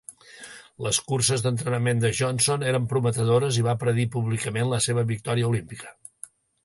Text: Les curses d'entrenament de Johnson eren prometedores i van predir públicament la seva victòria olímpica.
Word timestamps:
Les 0.85 0.99
curses 1.09 1.43
d'entrenament 1.47 2.01
de 2.05 2.11
Johnson 2.21 2.65
eren 2.71 2.87
prometedores 2.95 3.59
i 3.61 3.67
van 3.69 3.81
predir 3.85 4.07
públicament 4.17 4.73
la 4.73 4.81
seva 4.87 5.05
victòria 5.13 5.51
olímpica. 5.53 5.95